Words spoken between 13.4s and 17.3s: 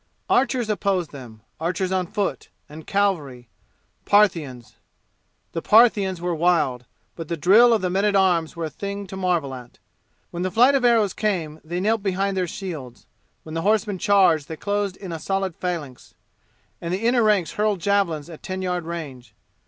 When the horsemen charged they closed in solid phalanx, and the inner